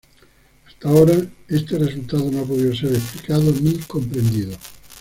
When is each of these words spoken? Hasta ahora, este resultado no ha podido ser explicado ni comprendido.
Hasta 0.65 0.89
ahora, 0.89 1.13
este 1.47 1.77
resultado 1.77 2.31
no 2.31 2.39
ha 2.41 2.47
podido 2.47 2.73
ser 2.73 2.95
explicado 2.95 3.53
ni 3.61 3.75
comprendido. 3.81 4.57